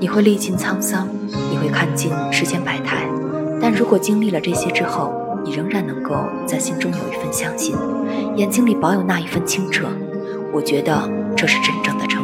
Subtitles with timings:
[0.00, 1.08] 你会历尽沧桑
[1.50, 3.08] 你会看尽世间百态。
[3.60, 5.12] 但如果经历了这些之后
[5.44, 6.14] 你仍然能够
[6.46, 7.74] 在心中有一份相信
[8.36, 9.86] 眼睛里保有那一份清澈
[10.52, 12.17] 我觉得这是真正的成